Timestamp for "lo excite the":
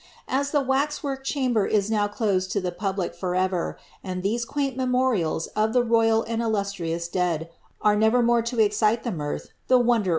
8.51-9.11